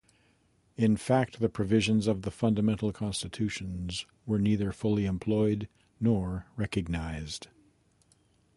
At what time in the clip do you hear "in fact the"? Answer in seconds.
0.77-1.47